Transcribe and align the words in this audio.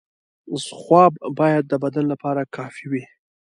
خواب 0.79 1.13
باید 1.39 1.63
د 1.67 1.73
بدن 1.83 2.05
لپاره 2.13 2.41
کافي 2.55 2.85
وي. 2.91 3.03